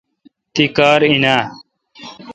تی 0.53 0.65
کار 0.77 0.99
این 1.09 1.25
اؘ 1.37 1.43